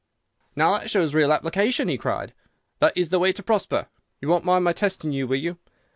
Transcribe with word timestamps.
"'Now 0.55 0.79
that 0.79 0.89
shows 0.89 1.13
real 1.13 1.31
application!' 1.31 1.87
he 1.87 1.95
cried. 1.95 2.33
'That 2.79 2.97
is 2.97 3.09
the 3.11 3.19
way 3.19 3.31
to 3.33 3.43
prosper! 3.43 3.85
You 4.19 4.29
won't 4.29 4.45
mind 4.45 4.63
my 4.63 4.73
testing 4.73 5.11
you, 5.11 5.27
will 5.27 5.35
you? 5.37 5.59